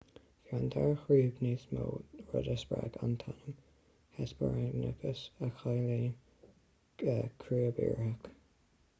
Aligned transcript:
bhí 0.43 0.55
an 0.59 0.63
dara 0.75 0.93
chrúb 0.99 1.41
níos 1.47 1.65
mó 1.73 1.83
rud 2.37 2.47
a 2.53 2.55
spreag 2.61 2.97
an 3.07 3.11
t-ainm 3.23 3.59
hesperonychus 4.15 5.21
a 5.49 5.49
chiallaíonn 5.59 7.27
crúb 7.45 7.83
iartharach 7.85 8.27